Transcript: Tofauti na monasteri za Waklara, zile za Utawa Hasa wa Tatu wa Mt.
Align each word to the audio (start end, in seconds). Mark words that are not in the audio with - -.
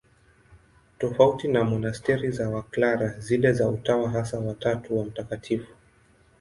Tofauti 0.99 1.47
na 1.47 1.63
monasteri 1.63 2.31
za 2.31 2.49
Waklara, 2.49 3.19
zile 3.19 3.53
za 3.53 3.69
Utawa 3.69 4.09
Hasa 4.09 4.39
wa 4.39 4.53
Tatu 4.53 4.97
wa 4.99 5.05
Mt. 5.05 5.59